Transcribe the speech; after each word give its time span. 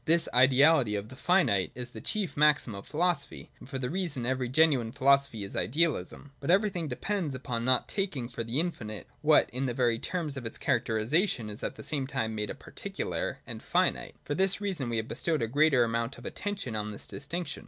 This 0.05 0.27
ideality 0.33 0.95
of 0.95 1.09
the 1.09 1.15
finite 1.15 1.71
is 1.75 1.91
the 1.91 2.01
chief 2.01 2.35
maxim 2.35 2.73
of 2.73 2.87
philosophy; 2.87 3.51
and 3.59 3.69
for 3.69 3.77
that 3.77 3.87
reason 3.91 4.25
every 4.25 4.49
genuine 4.49 4.91
philo 4.91 5.17
sophy 5.17 5.43
is 5.43 5.55
idealism. 5.55 6.31
But 6.39 6.49
everything 6.49 6.87
depends 6.87 7.35
upon 7.35 7.65
not 7.65 7.87
taking 7.87 8.27
for 8.27 8.43
the 8.43 8.55
inllnite 8.55 9.03
what, 9.21 9.47
in 9.51 9.67
the 9.67 9.75
very 9.75 9.99
terms 9.99 10.37
of 10.37 10.45
its 10.47 10.57
characterisation, 10.57 11.51
is 11.51 11.61
at 11.63 11.75
the 11.75 11.83
same 11.83 12.07
time 12.07 12.33
made 12.33 12.49
a 12.49 12.55
particular 12.55 13.41
95,96.] 13.47 13.47
REALITY 13.47 13.47
AND 13.47 13.61
IDEALITY. 13.61 13.61
179 13.61 13.61
and 13.61 13.61
finite.— 13.63 14.15
For 14.25 14.33
this 14.33 14.59
reason 14.59 14.89
we 14.89 14.97
have 14.97 15.07
bestowed 15.07 15.41
a 15.43 15.47
greater 15.47 15.83
amount 15.83 16.17
of 16.17 16.25
attention 16.25 16.75
on 16.75 16.91
this 16.91 17.05
distinction. 17.05 17.59